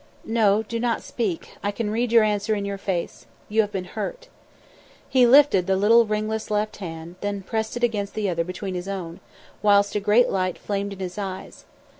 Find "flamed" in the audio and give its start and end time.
10.57-10.93